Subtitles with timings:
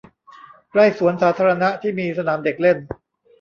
[0.71, 2.77] ใกล้สวนสาธารณะที่มีสนามเด็กเล่น